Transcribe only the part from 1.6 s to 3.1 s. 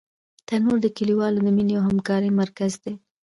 او همکارۍ مرکز دی